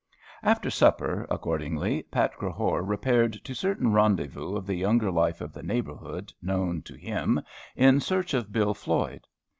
[0.41, 5.61] After supper, accordingly, Pat Crehore repaired to certain rendezvous of the younger life of the
[5.61, 7.39] neighborhood, known to him,
[7.75, 9.27] in search of Bill Floyd.